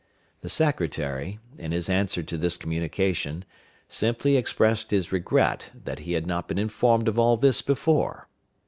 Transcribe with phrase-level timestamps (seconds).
[0.41, 3.45] The secretary, in his answer to this communication,
[3.87, 8.27] simply expressed his regret that he had not been informed of all this before.